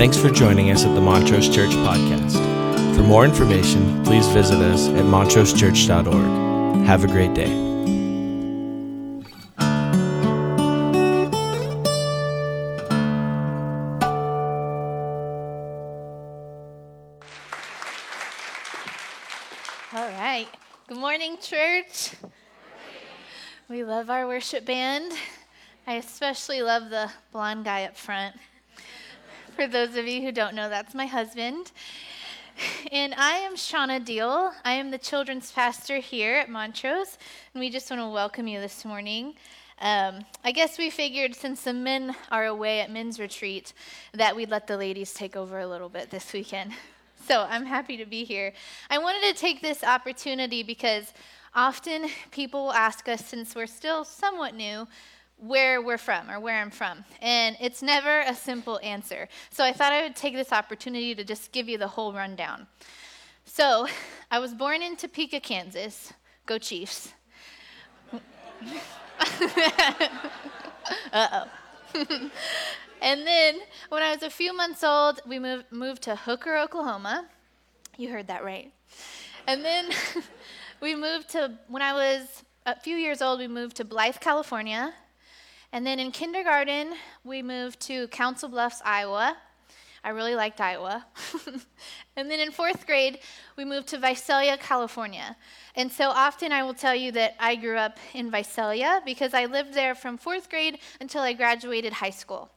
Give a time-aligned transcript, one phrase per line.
[0.00, 2.32] Thanks for joining us at the Montrose Church Podcast.
[2.96, 6.86] For more information, please visit us at montrosechurch.org.
[6.86, 7.52] Have a great day.
[19.92, 20.48] All right.
[20.88, 22.12] Good morning, church.
[23.68, 25.12] We love our worship band.
[25.86, 28.34] I especially love the blonde guy up front.
[29.60, 31.72] For those of you who don't know, that's my husband.
[32.92, 34.52] And I am Shauna Deal.
[34.64, 37.18] I am the children's pastor here at Montrose,
[37.52, 39.34] and we just want to welcome you this morning.
[39.82, 43.74] Um, I guess we figured since the men are away at men's retreat
[44.14, 46.72] that we'd let the ladies take over a little bit this weekend.
[47.28, 48.54] So I'm happy to be here.
[48.88, 51.12] I wanted to take this opportunity because
[51.54, 54.88] often people will ask us, since we're still somewhat new,
[55.40, 57.04] where we're from or where I'm from.
[57.20, 59.28] And it's never a simple answer.
[59.50, 62.66] So I thought I would take this opportunity to just give you the whole rundown.
[63.44, 63.86] So
[64.30, 66.12] I was born in Topeka, Kansas.
[66.46, 67.12] Go Chiefs.
[71.12, 71.44] uh oh.
[73.02, 77.26] and then when I was a few months old, we moved, moved to Hooker, Oklahoma.
[77.96, 78.72] You heard that right.
[79.46, 79.90] And then
[80.80, 84.94] we moved to, when I was a few years old, we moved to Blythe, California.
[85.72, 89.36] And then in kindergarten, we moved to Council Bluffs, Iowa.
[90.02, 91.06] I really liked Iowa.
[92.16, 93.20] and then in fourth grade,
[93.56, 95.36] we moved to Visalia, California.
[95.76, 99.44] And so often I will tell you that I grew up in Visalia because I
[99.44, 102.50] lived there from fourth grade until I graduated high school.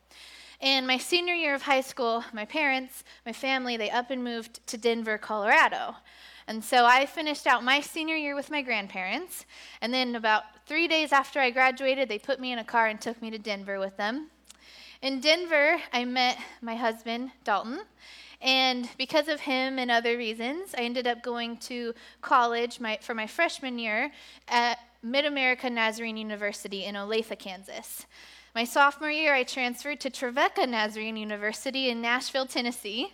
[0.61, 4.65] And my senior year of high school, my parents, my family, they up and moved
[4.67, 5.97] to Denver, Colorado.
[6.47, 9.45] And so I finished out my senior year with my grandparents.
[9.81, 12.99] And then about three days after I graduated, they put me in a car and
[12.99, 14.29] took me to Denver with them.
[15.01, 17.81] In Denver, I met my husband, Dalton.
[18.41, 23.13] And because of him and other reasons, I ended up going to college my, for
[23.13, 24.11] my freshman year
[24.49, 28.05] at Mid America Nazarene University in Olathe, Kansas.
[28.53, 33.13] My sophomore year, I transferred to Trevecca Nazarene University in Nashville, Tennessee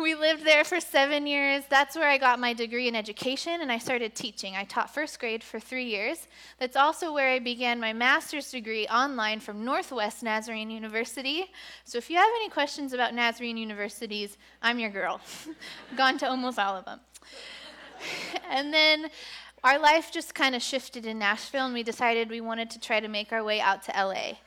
[0.00, 1.64] we lived there for seven years.
[1.68, 4.56] That's where I got my degree in education and I started teaching.
[4.56, 6.26] I taught first grade for three years.
[6.58, 11.50] That's also where I began my master's degree online from Northwest Nazarene University.
[11.84, 15.20] So if you have any questions about Nazarene universities, I'm your girl.
[15.96, 17.00] Gone to almost all of them.
[18.50, 19.10] and then
[19.62, 23.00] our life just kind of shifted in Nashville and we decided we wanted to try
[23.00, 24.38] to make our way out to LA.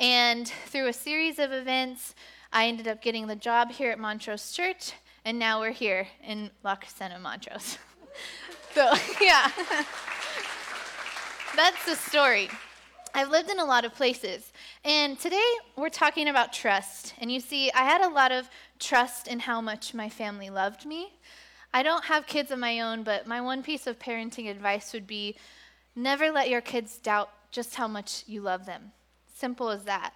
[0.00, 2.14] And through a series of events,
[2.56, 4.92] I ended up getting the job here at Montrose Church,
[5.26, 7.76] and now we're here in La Crescenta, Montrose.
[8.74, 9.50] so, yeah.
[11.54, 12.48] That's the story.
[13.14, 14.52] I've lived in a lot of places.
[14.86, 15.44] And today
[15.76, 17.12] we're talking about trust.
[17.18, 20.86] And you see, I had a lot of trust in how much my family loved
[20.86, 21.12] me.
[21.74, 25.06] I don't have kids of my own, but my one piece of parenting advice would
[25.06, 25.36] be
[25.94, 28.92] never let your kids doubt just how much you love them.
[29.34, 30.14] Simple as that.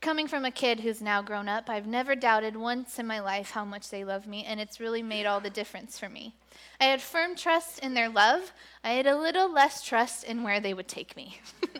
[0.00, 3.50] Coming from a kid who's now grown up, I've never doubted once in my life
[3.50, 6.34] how much they love me, and it's really made all the difference for me.
[6.80, 8.54] I had firm trust in their love.
[8.82, 11.38] I had a little less trust in where they would take me.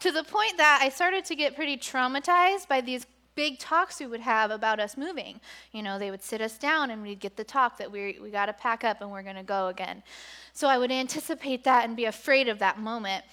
[0.00, 4.06] to the point that I started to get pretty traumatized by these big talks we
[4.06, 5.40] would have about us moving.
[5.72, 8.30] You know, they would sit us down and we'd get the talk that we, we
[8.30, 10.04] got to pack up and we're going to go again.
[10.52, 13.24] So I would anticipate that and be afraid of that moment.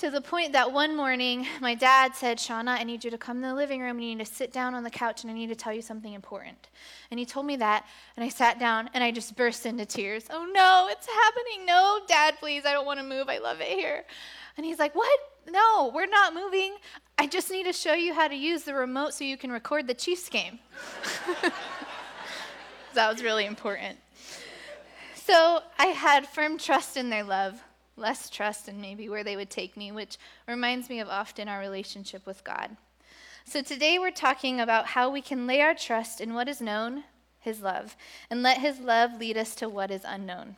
[0.00, 3.40] To the point that one morning, my dad said, Shauna, I need you to come
[3.40, 5.34] to the living room and you need to sit down on the couch and I
[5.34, 6.68] need to tell you something important.
[7.10, 10.26] And he told me that, and I sat down and I just burst into tears.
[10.28, 11.64] Oh no, it's happening.
[11.64, 13.30] No, dad, please, I don't want to move.
[13.30, 14.04] I love it here.
[14.58, 15.18] And he's like, What?
[15.48, 16.76] No, we're not moving.
[17.16, 19.86] I just need to show you how to use the remote so you can record
[19.86, 20.58] the Chiefs game.
[22.92, 23.96] that was really important.
[25.14, 27.62] So I had firm trust in their love
[27.96, 31.58] less trust in maybe where they would take me, which reminds me of often our
[31.58, 32.76] relationship with God.
[33.44, 37.04] So today we're talking about how we can lay our trust in what is known,
[37.40, 37.96] His love,
[38.30, 40.56] and let His love lead us to what is unknown.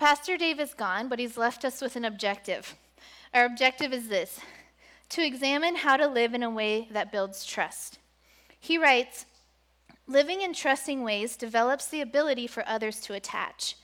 [0.00, 2.74] Pastor Dave is gone, but he's left us with an objective.
[3.34, 4.40] Our objective is this
[5.10, 7.98] to examine how to live in a way that builds trust.
[8.58, 9.26] He writes,
[10.06, 13.76] Living in trusting ways develops the ability for others to attach.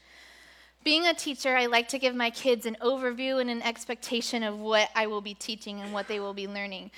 [0.87, 4.61] Being a teacher, I like to give my kids an overview and an expectation of
[4.61, 6.93] what I will be teaching and what they will be learning.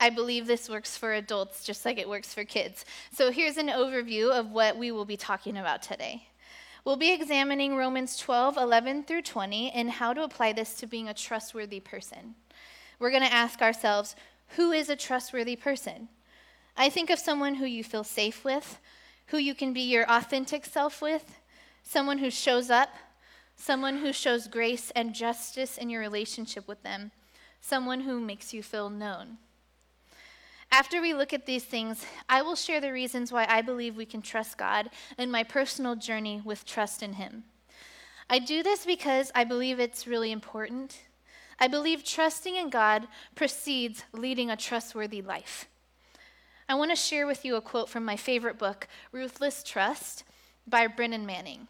[0.00, 2.84] I believe this works for adults just like it works for kids.
[3.12, 6.26] So here's an overview of what we will be talking about today.
[6.84, 11.08] We'll be examining Romans 12, 11 through 20, and how to apply this to being
[11.08, 12.34] a trustworthy person.
[12.98, 14.16] We're going to ask ourselves
[14.56, 16.08] who is a trustworthy person?
[16.76, 18.80] I think of someone who you feel safe with,
[19.26, 21.38] who you can be your authentic self with,
[21.84, 22.88] someone who shows up,
[23.58, 27.10] someone who shows grace and justice in your relationship with them,
[27.60, 29.36] someone who makes you feel known.
[30.70, 34.06] After we look at these things, I will share the reasons why I believe we
[34.06, 37.44] can trust God and my personal journey with trust in Him.
[38.30, 41.00] I do this because I believe it's really important.
[41.58, 45.66] I believe trusting in God precedes leading a trustworthy life.
[46.68, 50.22] I want to share with you a quote from my favorite book, Ruthless Trust,
[50.66, 51.66] by Brennan Manning.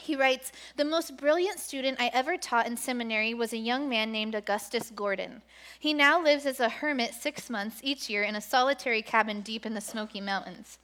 [0.00, 4.10] He writes The most brilliant student I ever taught in seminary was a young man
[4.10, 5.42] named Augustus Gordon.
[5.78, 9.66] He now lives as a hermit six months each year in a solitary cabin deep
[9.66, 10.78] in the Smoky Mountains.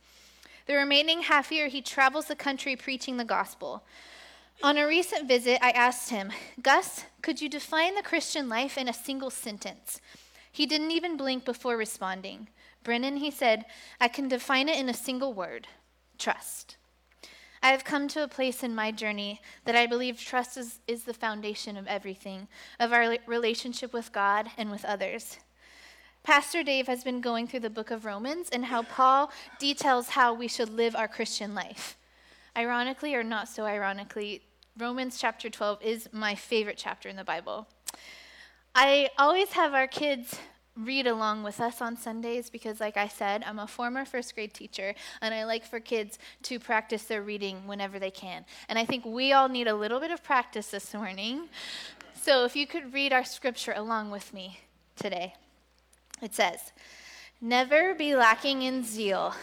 [0.67, 3.83] The remaining half year, he travels the country preaching the gospel.
[4.63, 8.89] On a recent visit, I asked him, Gus, could you define the Christian life in
[8.89, 10.01] a single sentence?
[10.51, 12.49] He didn't even blink before responding.
[12.83, 13.65] Brennan, he said,
[14.01, 15.69] I can define it in a single word
[16.19, 16.78] trust.
[17.63, 21.05] I have come to a place in my journey that I believe trust is, is
[21.05, 25.39] the foundation of everything, of our relationship with God and with others.
[26.23, 30.35] Pastor Dave has been going through the book of Romans and how Paul details how
[30.35, 31.97] we should live our Christian life.
[32.57, 34.43] Ironically, or not so ironically,
[34.77, 37.67] Romans chapter 12 is my favorite chapter in the Bible.
[38.75, 40.39] I always have our kids
[40.85, 44.55] read along with us on Sundays because, like I said, I'm a former first grade
[44.55, 48.45] teacher and I like for kids to practice their reading whenever they can.
[48.69, 51.49] And I think we all need a little bit of practice this morning.
[52.15, 54.61] So if you could read our scripture along with me
[54.97, 55.35] today,
[56.23, 56.73] it says,
[57.41, 59.35] Never be lacking in zeal,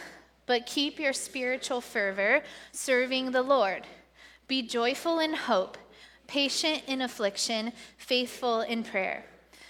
[0.44, 2.42] but keep your spiritual fervor
[2.72, 3.86] serving the Lord.
[4.48, 5.78] Be joyful in hope,
[6.26, 9.24] patient in affliction, faithful in prayer.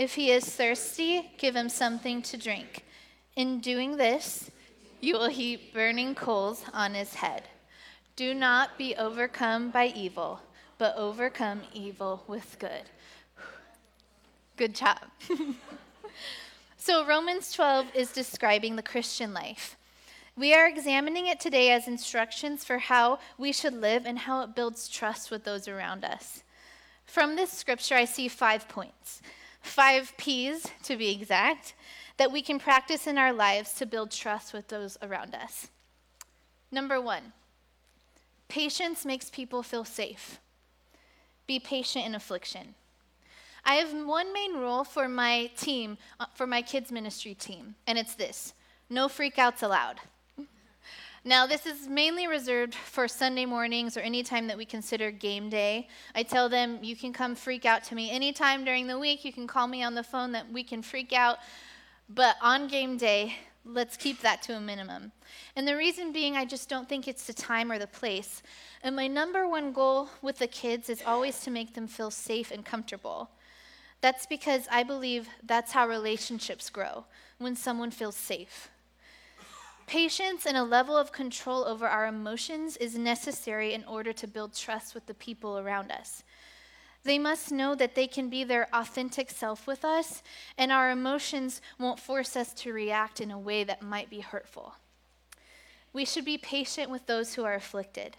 [0.00, 2.86] If he is thirsty, give him something to drink.
[3.36, 4.50] In doing this,
[5.02, 7.42] you will heap burning coals on his head.
[8.16, 10.40] Do not be overcome by evil,
[10.78, 12.84] but overcome evil with good.
[14.56, 15.00] Good job.
[16.78, 19.76] so, Romans 12 is describing the Christian life.
[20.34, 24.56] We are examining it today as instructions for how we should live and how it
[24.56, 26.42] builds trust with those around us.
[27.04, 29.20] From this scripture, I see five points
[29.60, 31.74] five P's to be exact,
[32.16, 35.68] that we can practice in our lives to build trust with those around us.
[36.70, 37.32] Number one,
[38.48, 40.38] patience makes people feel safe.
[41.46, 42.74] Be patient in affliction.
[43.64, 47.98] I have one main rule for my team, uh, for my kids' ministry team, and
[47.98, 48.54] it's this
[48.88, 50.00] no freakouts allowed.
[51.22, 55.50] Now, this is mainly reserved for Sunday mornings or any time that we consider game
[55.50, 55.86] day.
[56.14, 59.22] I tell them, you can come freak out to me anytime during the week.
[59.22, 61.36] You can call me on the phone that we can freak out.
[62.08, 63.34] But on game day,
[63.66, 65.12] let's keep that to a minimum.
[65.56, 68.42] And the reason being, I just don't think it's the time or the place.
[68.82, 72.50] And my number one goal with the kids is always to make them feel safe
[72.50, 73.28] and comfortable.
[74.00, 77.04] That's because I believe that's how relationships grow,
[77.36, 78.70] when someone feels safe.
[79.90, 84.54] Patience and a level of control over our emotions is necessary in order to build
[84.54, 86.22] trust with the people around us.
[87.02, 90.22] They must know that they can be their authentic self with us,
[90.56, 94.76] and our emotions won't force us to react in a way that might be hurtful.
[95.92, 98.16] We should be patient with those who are afflicted.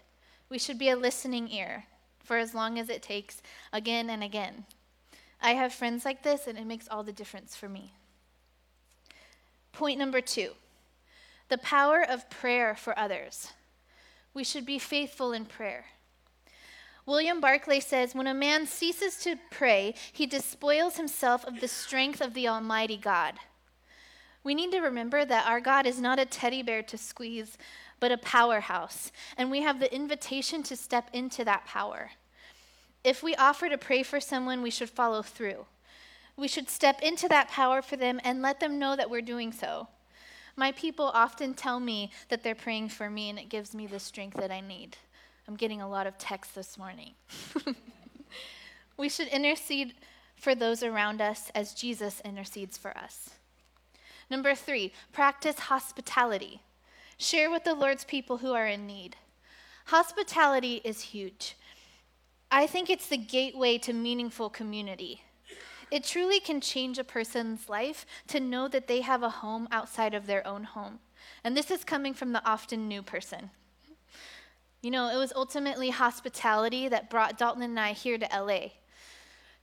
[0.50, 1.86] We should be a listening ear
[2.22, 3.40] for as long as it takes,
[3.72, 4.66] again and again.
[5.40, 7.94] I have friends like this, and it makes all the difference for me.
[9.72, 10.50] Point number two
[11.48, 13.52] the power of prayer for others.
[14.34, 15.86] We should be faithful in prayer.
[17.04, 22.20] William Barclay says when a man ceases to pray, he despoils himself of the strength
[22.20, 23.34] of the Almighty God.
[24.44, 27.58] We need to remember that our God is not a teddy bear to squeeze,
[28.00, 32.10] but a powerhouse, and we have the invitation to step into that power.
[33.04, 35.66] If we offer to pray for someone, we should follow through.
[36.36, 39.52] We should step into that power for them and let them know that we're doing
[39.52, 39.88] so.
[40.56, 44.00] My people often tell me that they're praying for me, and it gives me the
[44.00, 44.96] strength that I need.
[45.48, 47.14] I'm getting a lot of texts this morning.
[48.96, 49.94] we should intercede
[50.36, 53.30] for those around us as Jesus intercedes for us.
[54.30, 56.60] Number three, practice hospitality.
[57.16, 59.16] Share with the Lord's people who are in need.
[59.86, 61.56] Hospitality is huge.
[62.50, 65.22] I think it's the gateway to meaningful community.
[65.92, 70.14] It truly can change a person's life to know that they have a home outside
[70.14, 71.00] of their own home.
[71.44, 73.50] And this is coming from the often new person.
[74.80, 78.70] You know, it was ultimately hospitality that brought Dalton and I here to LA.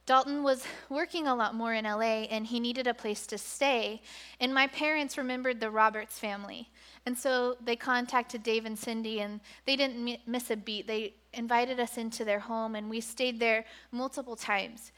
[0.06, 4.00] Dalton was working a lot more in LA and he needed a place to stay.
[4.40, 6.70] And my parents remembered the Roberts family.
[7.08, 10.86] And so they contacted Dave and Cindy and they didn't miss a beat.
[10.86, 14.92] They invited us into their home and we stayed there multiple times.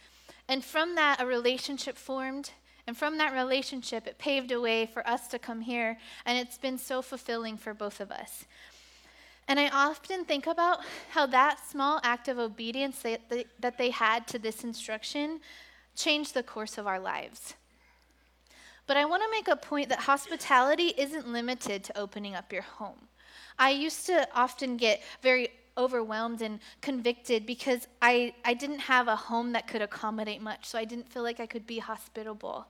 [0.52, 2.52] And from that, a relationship formed.
[2.86, 5.98] And from that relationship, it paved a way for us to come here.
[6.26, 8.44] And it's been so fulfilling for both of us.
[9.48, 10.80] And I often think about
[11.12, 15.40] how that small act of obedience that they, that they had to this instruction
[15.96, 17.54] changed the course of our lives.
[18.88, 22.64] But I want to make a point that hospitality isn't limited to opening up your
[22.64, 23.08] home.
[23.58, 29.16] I used to often get very overwhelmed and convicted because I, I didn't have a
[29.16, 32.68] home that could accommodate much, so I didn't feel like I could be hospitable.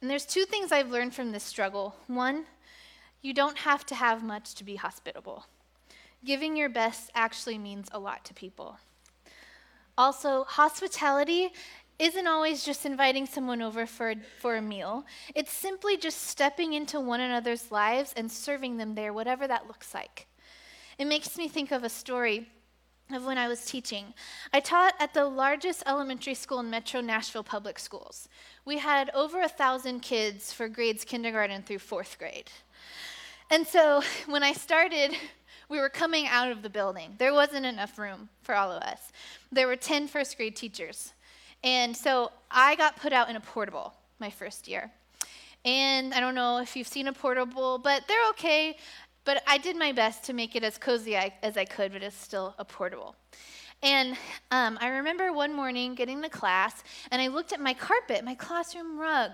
[0.00, 1.96] And there's two things I've learned from this struggle.
[2.06, 2.44] One,
[3.22, 5.46] you don't have to have much to be hospitable
[6.26, 8.78] giving your best actually means a lot to people.
[9.96, 11.52] Also, hospitality
[11.98, 15.06] isn't always just inviting someone over for, for a meal.
[15.34, 19.94] It's simply just stepping into one another's lives and serving them there, whatever that looks
[19.94, 20.26] like.
[20.98, 22.48] It makes me think of a story
[23.12, 24.14] of when I was teaching.
[24.52, 28.28] I taught at the largest elementary school in Metro Nashville Public Schools.
[28.64, 32.50] We had over a thousand kids for grades kindergarten through fourth grade.
[33.50, 35.16] And so when I started
[35.68, 37.14] we were coming out of the building.
[37.18, 39.12] There wasn't enough room for all of us.
[39.50, 41.12] There were 10 first grade teachers.
[41.64, 44.90] And so I got put out in a portable my first year.
[45.64, 48.76] And I don't know if you've seen a portable, but they're okay.
[49.26, 52.16] But I did my best to make it as cozy as I could, but it's
[52.16, 53.16] still a portable.
[53.82, 54.16] And
[54.50, 58.34] um, I remember one morning getting to class, and I looked at my carpet, my
[58.34, 59.32] classroom rug,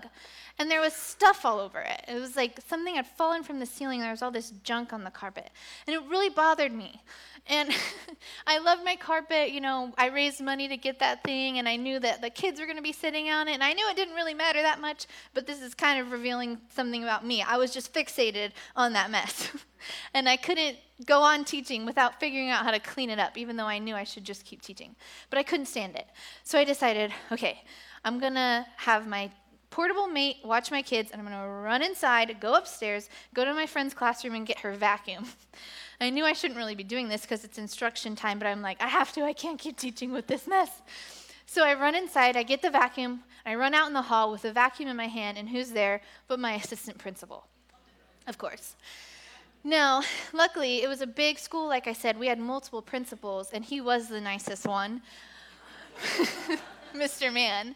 [0.59, 2.03] and there was stuff all over it.
[2.07, 4.01] It was like something had fallen from the ceiling.
[4.01, 5.49] There was all this junk on the carpet,
[5.87, 7.01] and it really bothered me.
[7.47, 7.69] And
[8.47, 9.51] I loved my carpet.
[9.51, 12.59] You know, I raised money to get that thing, and I knew that the kids
[12.59, 14.79] were going to be sitting on it, and I knew it didn't really matter that
[14.79, 15.07] much.
[15.33, 17.41] But this is kind of revealing something about me.
[17.41, 19.51] I was just fixated on that mess.
[20.13, 23.57] and I couldn't go on teaching without figuring out how to clean it up, even
[23.57, 24.95] though I knew I should just keep teaching.
[25.29, 26.07] But I couldn't stand it.
[26.43, 27.61] So I decided, okay,
[28.05, 29.31] I'm going to have my
[29.73, 33.53] portable mate watch my kids, and I'm going to run inside, go upstairs, go to
[33.53, 35.25] my friend's classroom, and get her vacuum.
[36.01, 38.81] I knew I shouldn't really be doing this because it's instruction time, but I'm like,
[38.81, 39.23] I have to.
[39.23, 40.69] I can't keep teaching with this mess.
[41.45, 44.41] So I run inside, I get the vacuum, I run out in the hall with
[44.43, 47.45] the vacuum in my hand, and who's there but my assistant principal?
[48.27, 48.75] Of course.
[49.63, 50.01] Now,
[50.33, 52.17] luckily, it was a big school, like I said.
[52.17, 55.01] We had multiple principals, and he was the nicest one,
[56.95, 57.31] Mr.
[57.31, 57.75] Man.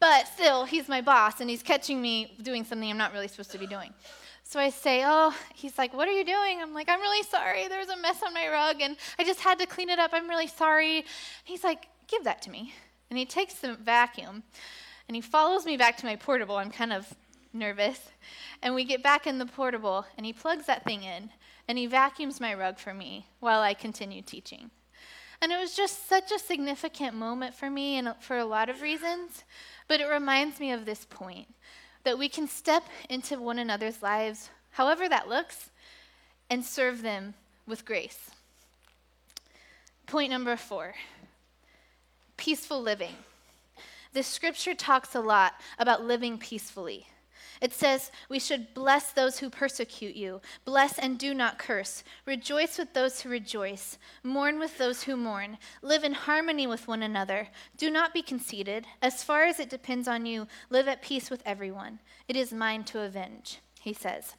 [0.00, 3.52] But still, he's my boss, and he's catching me doing something I'm not really supposed
[3.52, 3.92] to be doing.
[4.48, 6.62] So I say, Oh, he's like, What are you doing?
[6.62, 7.66] I'm like, I'm really sorry.
[7.66, 10.10] There's a mess on my rug, and I just had to clean it up.
[10.12, 11.04] I'm really sorry.
[11.42, 12.72] He's like, Give that to me.
[13.10, 14.44] And he takes the vacuum,
[15.08, 16.56] and he follows me back to my portable.
[16.56, 17.12] I'm kind of
[17.52, 17.98] nervous.
[18.62, 21.30] And we get back in the portable, and he plugs that thing in,
[21.66, 24.70] and he vacuums my rug for me while I continue teaching.
[25.42, 28.80] And it was just such a significant moment for me, and for a lot of
[28.80, 29.42] reasons.
[29.88, 31.48] But it reminds me of this point
[32.06, 35.70] that we can step into one another's lives, however that looks,
[36.48, 37.34] and serve them
[37.66, 38.30] with grace.
[40.06, 40.94] Point number four
[42.36, 43.14] peaceful living.
[44.12, 47.08] This scripture talks a lot about living peacefully.
[47.60, 52.78] It says, We should bless those who persecute you, bless and do not curse, rejoice
[52.78, 57.48] with those who rejoice, mourn with those who mourn, live in harmony with one another.
[57.76, 58.86] Do not be conceited.
[59.00, 62.00] As far as it depends on you, live at peace with everyone.
[62.28, 64.34] It is mine to avenge, he says.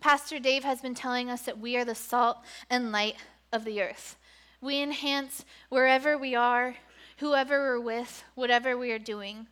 [0.00, 2.38] Pastor Dave has been telling us that we are the salt
[2.70, 3.16] and light
[3.52, 4.16] of the earth.
[4.60, 6.76] We enhance wherever we are,
[7.18, 9.46] whoever we're with, whatever we are doing.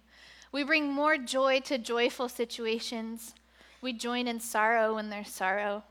[0.53, 3.35] We bring more joy to joyful situations,
[3.81, 5.85] We join in sorrow when there's sorrow.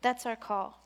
[0.00, 0.80] That's our call.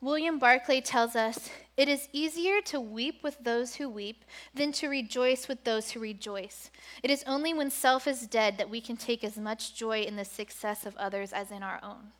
[0.00, 4.88] William Barclay tells us it is easier to weep with those who weep than to
[4.88, 6.70] rejoice with those who rejoice.
[7.02, 10.16] It is only when self is dead that we can take as much joy in
[10.16, 12.12] the success of others as in our own.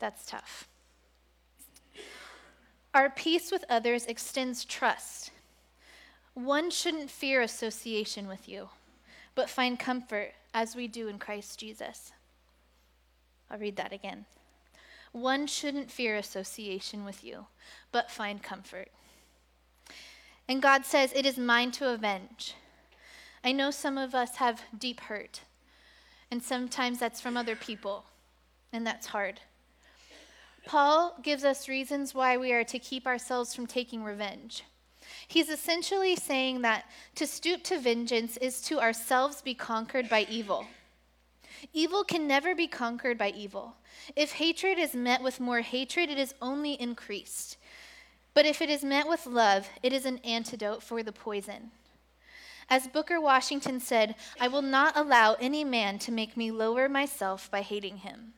[0.00, 0.66] That's tough.
[2.94, 5.30] Our peace with others extends trust.
[6.34, 8.70] One shouldn't fear association with you,
[9.38, 12.10] but find comfort as we do in Christ Jesus.
[13.48, 14.24] I'll read that again.
[15.12, 17.46] One shouldn't fear association with you,
[17.92, 18.88] but find comfort.
[20.48, 22.56] And God says, It is mine to avenge.
[23.44, 25.42] I know some of us have deep hurt,
[26.32, 28.06] and sometimes that's from other people,
[28.72, 29.38] and that's hard.
[30.66, 34.64] Paul gives us reasons why we are to keep ourselves from taking revenge.
[35.28, 40.66] He's essentially saying that to stoop to vengeance is to ourselves be conquered by evil.
[41.74, 43.76] Evil can never be conquered by evil.
[44.16, 47.58] If hatred is met with more hatred, it is only increased.
[48.32, 51.72] But if it is met with love, it is an antidote for the poison.
[52.70, 57.50] As Booker Washington said, I will not allow any man to make me lower myself
[57.50, 58.32] by hating him.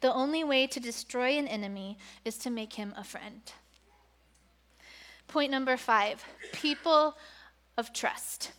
[0.00, 3.40] The only way to destroy an enemy is to make him a friend.
[5.28, 7.16] Point number five people
[7.76, 8.52] of trust.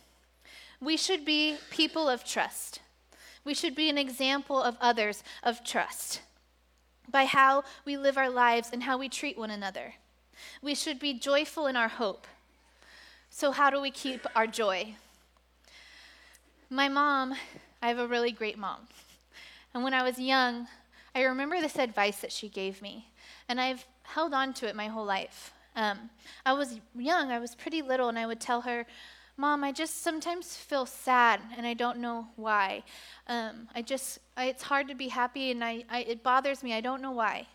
[0.80, 2.80] We should be people of trust.
[3.44, 6.20] We should be an example of others of trust
[7.10, 9.94] by how we live our lives and how we treat one another.
[10.62, 12.26] We should be joyful in our hope.
[13.30, 14.94] So, how do we keep our joy?
[16.70, 17.34] My mom,
[17.82, 18.88] I have a really great mom.
[19.72, 20.68] And when I was young,
[21.14, 23.08] I remember this advice that she gave me,
[23.48, 25.52] and I've held on to it my whole life.
[25.78, 26.10] Um,
[26.44, 28.84] I was young, I was pretty little, and I would tell her,
[29.36, 32.82] Mom, I just sometimes feel sad and I don't know why.
[33.28, 36.74] Um, I just, I, it's hard to be happy and I, I, it bothers me.
[36.74, 37.46] I don't know why.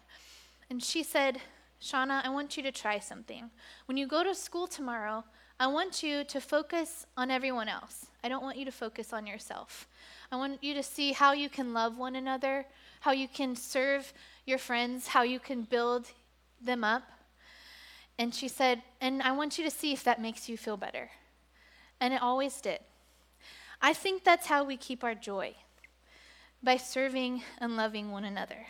[0.70, 1.42] And she said,
[1.82, 3.50] Shauna, I want you to try something.
[3.88, 5.25] When you go to school tomorrow,
[5.59, 8.05] I want you to focus on everyone else.
[8.24, 9.90] I don't want you to focus on yourself.
[10.31, 12.66] I want you to see how you can love one another,
[13.01, 14.14] how you can serve
[14.46, 16.07] your friends, how you can build
[16.62, 17.03] them up.
[18.17, 21.09] And she said, and I want you to see if that makes you feel better
[22.03, 22.79] and it always did.
[23.81, 25.55] I think that's how we keep our joy
[26.61, 28.67] by serving and loving one another.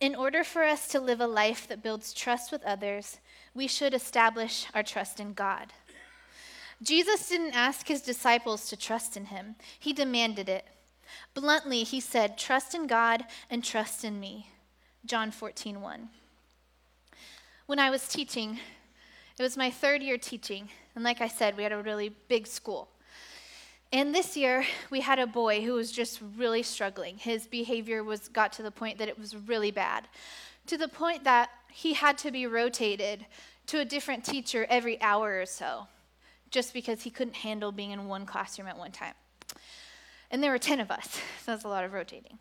[0.00, 3.20] In order for us to live a life that builds trust with others,
[3.54, 5.72] we should establish our trust in God.
[6.82, 10.66] Jesus didn't ask his disciples to trust in him, he demanded it.
[11.32, 14.50] Bluntly, he said, Trust in God and trust in me.
[15.06, 16.10] John 14, 1.
[17.70, 18.58] When I was teaching,
[19.38, 22.48] it was my third year teaching, and like I said, we had a really big
[22.48, 22.88] school.
[23.92, 27.16] And this year, we had a boy who was just really struggling.
[27.16, 30.08] His behavior was got to the point that it was really bad,
[30.66, 33.24] to the point that he had to be rotated
[33.66, 35.86] to a different teacher every hour or so,
[36.50, 39.14] just because he couldn't handle being in one classroom at one time.
[40.32, 41.08] And there were 10 of us,
[41.44, 42.40] so that's a lot of rotating.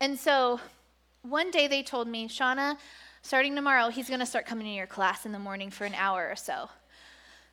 [0.00, 0.60] And so
[1.22, 2.76] one day they told me, Shauna,
[3.22, 5.94] starting tomorrow, he's going to start coming to your class in the morning for an
[5.94, 6.68] hour or so.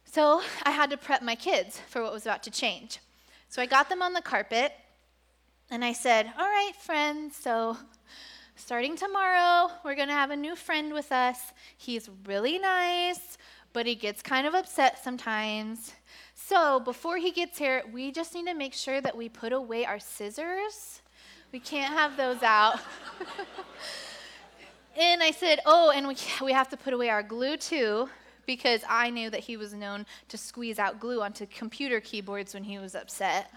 [0.06, 3.00] So I had to prep my kids for what was about to change.
[3.50, 4.74] So I got them on the carpet
[5.70, 7.78] and I said, All right, friends, so
[8.56, 11.40] starting tomorrow, we're going to have a new friend with us.
[11.78, 13.38] He's really nice,
[13.74, 15.94] but he gets kind of upset sometimes.
[16.34, 19.86] So before he gets here, we just need to make sure that we put away
[19.86, 21.02] our scissors.
[21.52, 22.80] We can't have those out.
[24.98, 28.10] and I said, Oh, and we, we have to put away our glue too
[28.46, 32.64] because I knew that he was known to squeeze out glue onto computer keyboards when
[32.64, 33.52] he was upset.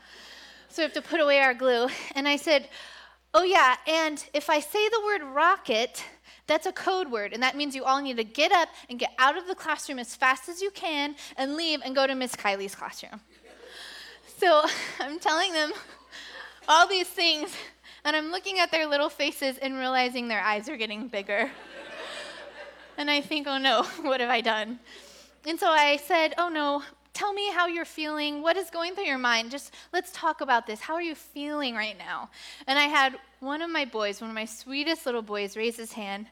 [0.68, 1.88] So we have to put away our glue.
[2.14, 2.68] And I said,
[3.33, 6.05] Oh, yeah, and if I say the word rocket,
[6.48, 9.12] that's a code word, and that means you all need to get up and get
[9.20, 12.35] out of the classroom as fast as you can and leave and go to Miss
[12.35, 13.20] Kylie's classroom.
[14.38, 14.64] So
[15.00, 15.70] I'm telling them
[16.66, 17.55] all these things,
[18.04, 21.50] and I'm looking at their little faces and realizing their eyes are getting bigger
[22.98, 24.78] and I think, oh no, what have I done?
[25.46, 26.82] And so I said, oh no,
[27.14, 28.42] tell me how you're feeling.
[28.42, 29.50] What is going through your mind?
[29.50, 30.80] Just let's talk about this.
[30.80, 32.30] How are you feeling right now?
[32.66, 35.92] And I had one of my boys, one of my sweetest little boys, raise his
[35.92, 36.26] hand,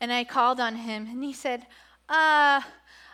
[0.00, 1.66] and I called on him, and he said,
[2.08, 2.60] uh,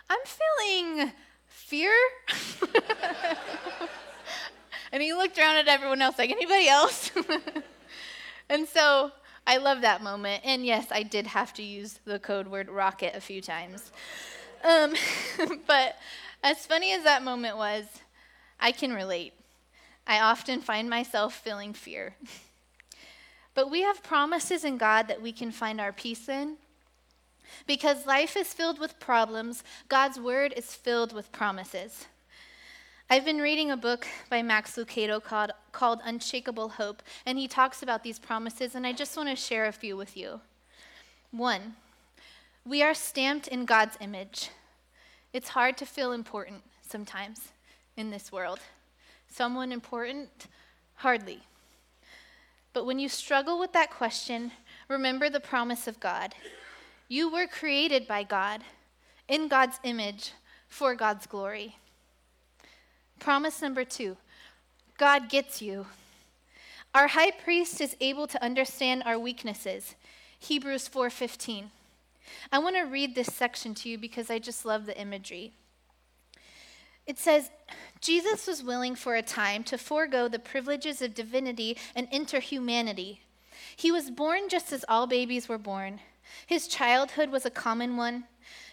[0.09, 1.13] I'm feeling
[1.47, 1.95] fear.
[4.93, 7.11] and he looked around at everyone else like, anybody else?
[8.49, 9.13] And so
[9.47, 10.43] I love that moment.
[10.45, 13.91] And yes, I did have to use the code word rocket a few times.
[14.65, 14.95] Um,
[15.67, 15.97] but
[16.43, 17.85] as funny as that moment was,
[18.61, 19.33] I can relate.
[20.07, 22.15] I often find myself feeling fear.
[23.55, 26.57] but we have promises in God that we can find our peace in.
[27.67, 32.07] Because life is filled with problems, God's word is filled with promises.
[33.13, 37.83] I've been reading a book by Max Lucado called, called Unshakable Hope, and he talks
[37.83, 40.41] about these promises, and I just want to share a few with you.
[41.31, 41.75] One,
[42.65, 44.49] we are stamped in God's image.
[45.35, 47.49] It's hard to feel important sometimes
[47.99, 48.61] in this world.
[49.29, 50.47] Someone important?
[50.95, 51.41] Hardly.
[52.73, 54.53] But when you struggle with that question,
[54.89, 56.35] remember the promise of God.
[57.09, 58.63] You were created by God,
[59.29, 60.33] in God's image,
[60.67, 61.77] for God's glory.
[63.23, 64.17] Promise number two
[64.99, 65.87] God gets you.
[66.93, 69.95] Our high priest is able to understand our weaknesses.
[70.41, 71.71] Hebrews 4:15.
[72.51, 75.53] I want to read this section to you because I just love the imagery.
[77.07, 77.51] It says,
[78.01, 83.21] Jesus was willing for a time to forego the privileges of divinity and enter humanity.
[83.77, 86.01] He was born just as all babies were born.
[86.45, 88.25] His childhood was a common one.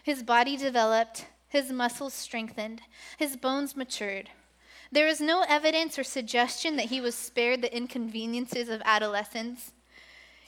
[0.01, 2.81] His body developed, his muscles strengthened,
[3.17, 4.31] his bones matured.
[4.91, 9.71] There is no evidence or suggestion that he was spared the inconveniences of adolescence.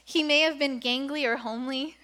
[0.04, 1.98] He may have been gangly or homely.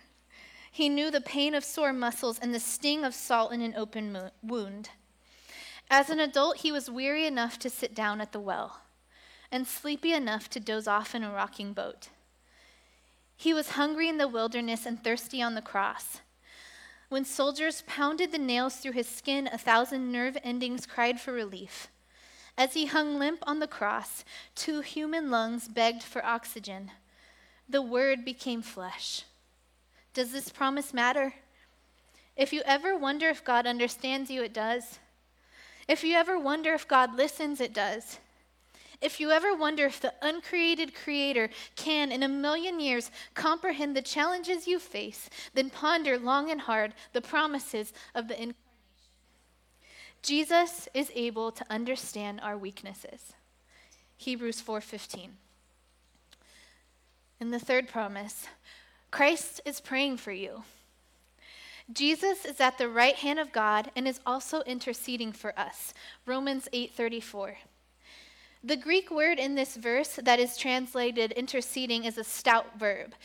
[0.71, 4.11] He knew the pain of sore muscles and the sting of salt in an open
[4.11, 4.89] mo- wound.
[5.89, 8.81] As an adult, he was weary enough to sit down at the well
[9.51, 12.09] and sleepy enough to doze off in a rocking boat.
[13.35, 16.21] He was hungry in the wilderness and thirsty on the cross.
[17.09, 21.87] When soldiers pounded the nails through his skin, a thousand nerve endings cried for relief.
[22.57, 26.91] As he hung limp on the cross, two human lungs begged for oxygen.
[27.69, 29.23] The Word became flesh.
[30.13, 31.35] Does this promise matter?
[32.35, 34.99] If you ever wonder if God understands you, it does.
[35.87, 38.19] If you ever wonder if God listens, it does.
[38.99, 44.01] If you ever wonder if the uncreated Creator can, in a million years, comprehend the
[44.01, 48.55] challenges you face, then ponder long and hard the promises of the.
[50.27, 53.31] Jesus is able to understand our weaknesses.
[54.17, 55.37] Hebrews 4:15.
[57.39, 58.47] And the third promise,
[59.09, 60.65] Christ is praying for you.
[61.89, 65.93] Jesus is at the right hand of God and is also interceding for us.
[66.25, 67.59] Romans 8:34.
[68.61, 73.15] The Greek word in this verse that is translated interceding is a stout verb.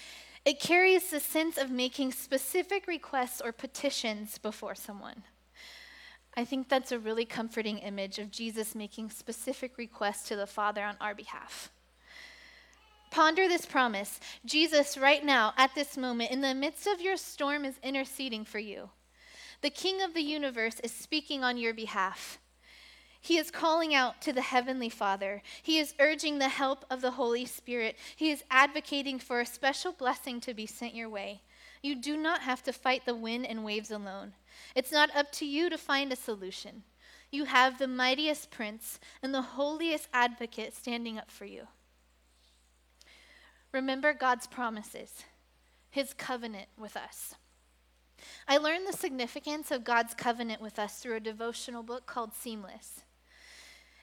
[0.44, 5.24] It carries the sense of making specific requests or petitions before someone.
[6.34, 10.82] I think that's a really comforting image of Jesus making specific requests to the Father
[10.82, 11.70] on our behalf.
[13.10, 14.18] Ponder this promise.
[14.46, 18.58] Jesus, right now, at this moment, in the midst of your storm, is interceding for
[18.58, 18.88] you.
[19.60, 22.38] The King of the universe is speaking on your behalf.
[23.20, 25.42] He is calling out to the Heavenly Father.
[25.62, 27.96] He is urging the help of the Holy Spirit.
[28.16, 31.42] He is advocating for a special blessing to be sent your way.
[31.82, 34.32] You do not have to fight the wind and waves alone.
[34.74, 36.82] It's not up to you to find a solution.
[37.30, 41.66] You have the mightiest prince and the holiest advocate standing up for you.
[43.72, 45.24] Remember God's promises,
[45.90, 47.34] his covenant with us.
[48.46, 53.02] I learned the significance of God's covenant with us through a devotional book called Seamless.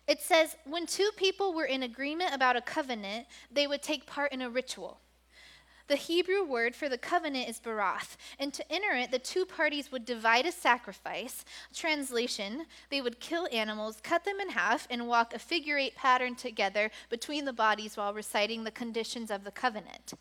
[0.08, 4.34] It says when two people were in agreement about a covenant, they would take part
[4.34, 5.00] in a ritual.
[5.90, 9.92] The Hebrew word for the covenant is barath, and to enter it, the two parties
[9.92, 11.44] would divide a sacrifice.
[11.74, 16.36] Translation, they would kill animals, cut them in half, and walk a figure eight pattern
[16.36, 20.14] together between the bodies while reciting the conditions of the covenant.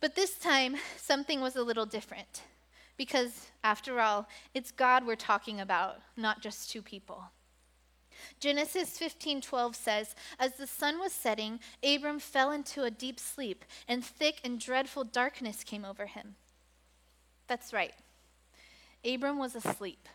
[0.00, 2.42] But this time, something was a little different.
[2.96, 7.24] Because, after all, it's God we're talking about, not just two people.
[8.40, 14.04] Genesis 15:12 says, "As the sun was setting, Abram fell into a deep sleep, and
[14.04, 16.36] thick and dreadful darkness came over him."
[17.46, 17.94] That's right.
[19.04, 20.08] Abram was asleep.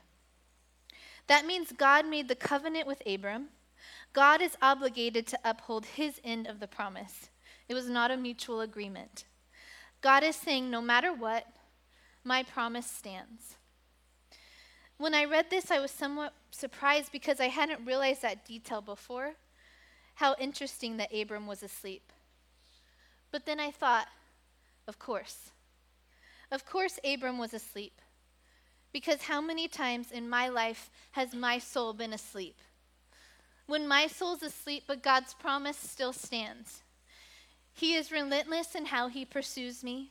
[1.27, 3.49] That means God made the covenant with Abram.
[4.13, 7.29] God is obligated to uphold his end of the promise.
[7.67, 9.25] It was not a mutual agreement.
[10.01, 11.45] God is saying, no matter what,
[12.23, 13.56] my promise stands.
[14.97, 19.33] When I read this, I was somewhat surprised because I hadn't realized that detail before.
[20.15, 22.11] How interesting that Abram was asleep.
[23.31, 24.07] But then I thought,
[24.87, 25.51] of course.
[26.51, 28.01] Of course, Abram was asleep.
[28.91, 32.55] Because how many times in my life has my soul been asleep?
[33.67, 36.81] When my soul's asleep, but God's promise still stands.
[37.73, 40.09] He is relentless in how he pursues me.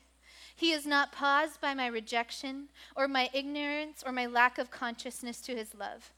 [0.57, 5.43] He is not paused by my rejection or my ignorance or my lack of consciousness
[5.43, 6.13] to his love.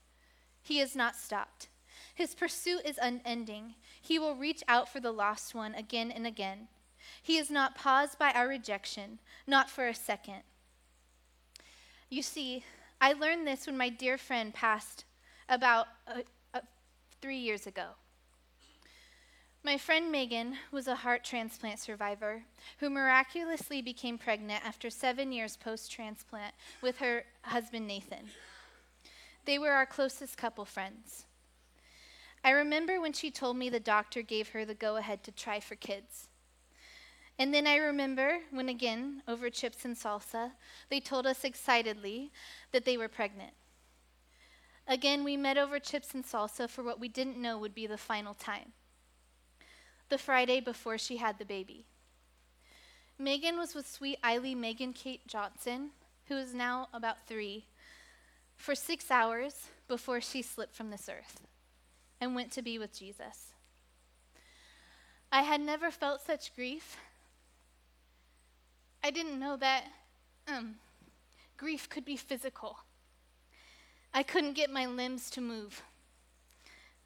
[0.62, 1.66] He is not stopped.
[2.14, 3.74] His pursuit is unending.
[4.01, 6.68] He will reach out for the lost one again and again.
[7.20, 10.42] He is not paused by our rejection, not for a second.
[12.09, 12.64] You see,
[13.01, 15.05] I learned this when my dear friend passed
[15.48, 16.20] about uh,
[16.55, 16.61] uh,
[17.20, 17.88] three years ago.
[19.64, 22.44] My friend Megan was a heart transplant survivor
[22.78, 28.30] who miraculously became pregnant after seven years post transplant with her husband Nathan.
[29.46, 31.24] They were our closest couple friends.
[32.44, 35.58] I remember when she told me the doctor gave her the go ahead to try
[35.58, 36.28] for kids.
[37.36, 40.52] And then I remember when, again, over chips and salsa,
[40.88, 42.30] they told us excitedly
[42.70, 43.52] that they were pregnant.
[44.86, 47.98] Again, we met over chips and salsa for what we didn't know would be the
[47.98, 48.72] final time
[50.08, 51.84] the Friday before she had the baby.
[53.18, 55.90] Megan was with sweet Eiley Megan Kate Johnson,
[56.26, 57.64] who is now about three,
[58.56, 61.40] for six hours before she slipped from this earth
[62.20, 63.52] and went to be with Jesus.
[65.30, 66.96] I had never felt such grief.
[69.02, 69.84] I didn't know that
[70.46, 70.76] um,
[71.56, 72.78] grief could be physical.
[74.14, 75.82] I couldn't get my limbs to move.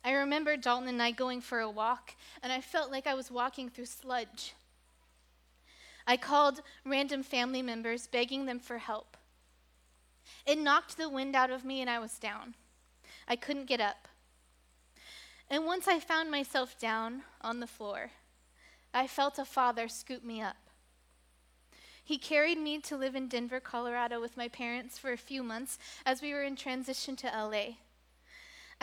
[0.04, 3.30] I remember Dalton and I going for a walk, and I felt like I was
[3.30, 4.54] walking through sludge.
[6.06, 9.16] I called random family members, begging them for help.
[10.44, 12.54] It knocked the wind out of me, and I was down.
[13.28, 14.08] I couldn't get up.
[15.48, 18.10] And once I found myself down on the floor,
[18.92, 20.56] I felt a father scoop me up.
[22.04, 25.78] He carried me to live in Denver, Colorado with my parents for a few months
[26.04, 27.76] as we were in transition to LA.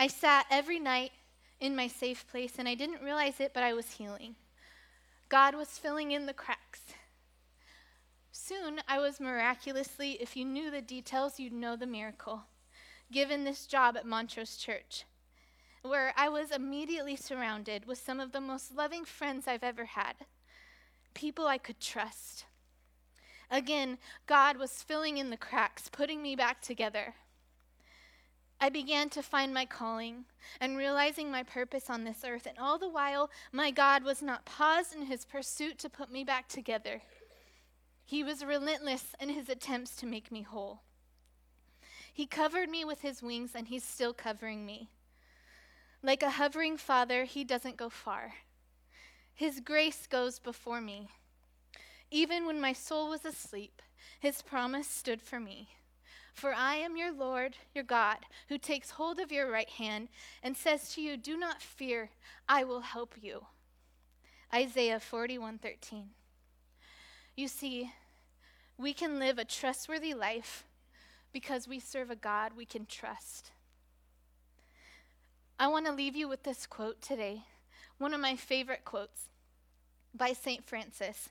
[0.00, 1.12] I sat every night
[1.60, 4.34] in my safe place, and I didn't realize it, but I was healing.
[5.28, 6.80] God was filling in the cracks.
[8.32, 12.44] Soon, I was miraculously, if you knew the details, you'd know the miracle,
[13.12, 15.04] given this job at Montrose Church,
[15.82, 20.14] where I was immediately surrounded with some of the most loving friends I've ever had,
[21.12, 22.46] people I could trust.
[23.50, 27.16] Again, God was filling in the cracks, putting me back together.
[28.60, 30.26] I began to find my calling
[30.60, 34.44] and realizing my purpose on this earth, and all the while, my God was not
[34.44, 37.00] paused in his pursuit to put me back together.
[38.04, 40.82] He was relentless in his attempts to make me whole.
[42.12, 44.90] He covered me with his wings, and he's still covering me.
[46.02, 48.34] Like a hovering father, he doesn't go far.
[49.32, 51.08] His grace goes before me.
[52.10, 53.80] Even when my soul was asleep,
[54.18, 55.70] his promise stood for me.
[56.34, 60.08] For I am your Lord, your God, who takes hold of your right hand
[60.42, 62.10] and says to you, Do not fear,
[62.48, 63.46] I will help you.
[64.52, 66.10] Isaiah 41:13.
[67.36, 67.92] You see,
[68.76, 70.64] we can live a trustworthy life
[71.32, 73.50] because we serve a God we can trust.
[75.58, 77.44] I want to leave you with this quote today,
[77.98, 79.28] one of my favorite quotes
[80.14, 80.66] by St.
[80.66, 81.28] Francis.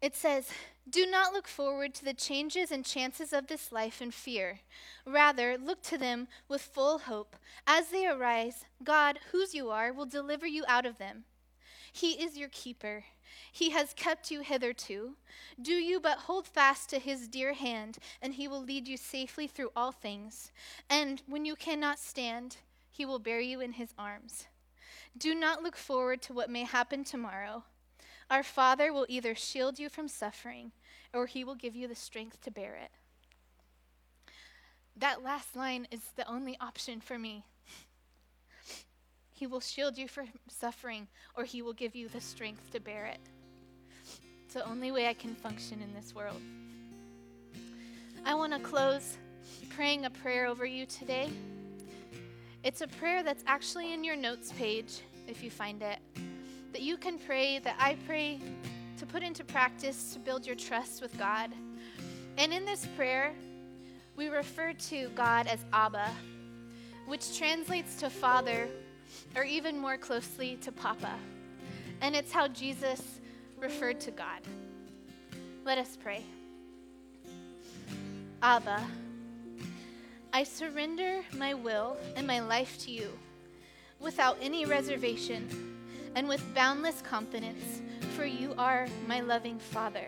[0.00, 0.50] It says,
[0.88, 4.60] Do not look forward to the changes and chances of this life in fear.
[5.06, 7.36] Rather, look to them with full hope.
[7.66, 11.24] As they arise, God, whose you are, will deliver you out of them.
[11.90, 13.04] He is your keeper.
[13.50, 15.16] He has kept you hitherto.
[15.60, 19.46] Do you but hold fast to his dear hand, and he will lead you safely
[19.46, 20.52] through all things.
[20.90, 22.58] And when you cannot stand,
[22.90, 24.46] he will bear you in his arms.
[25.16, 27.64] Do not look forward to what may happen tomorrow.
[28.30, 30.72] Our Father will either shield you from suffering
[31.12, 32.90] or he will give you the strength to bear it.
[34.96, 37.44] That last line is the only option for me.
[39.32, 43.06] He will shield you from suffering or he will give you the strength to bear
[43.06, 43.20] it.
[44.44, 46.40] It's the only way I can function in this world.
[48.24, 49.18] I want to close
[49.70, 51.30] praying a prayer over you today.
[52.62, 55.98] It's a prayer that's actually in your notes page if you find it
[56.84, 58.38] you can pray, that I pray
[58.98, 61.50] to put into practice to build your trust with God.
[62.36, 63.32] And in this prayer,
[64.16, 66.10] we refer to God as Abba,
[67.06, 68.68] which translates to Father,
[69.34, 71.14] or even more closely to Papa.
[72.02, 73.00] And it's how Jesus
[73.58, 74.42] referred to God.
[75.64, 76.22] Let us pray.
[78.42, 78.82] Abba,
[80.34, 83.08] I surrender my will and my life to you
[84.00, 85.73] without any reservation
[86.14, 87.82] and with boundless confidence,
[88.16, 90.06] for you are my loving Father.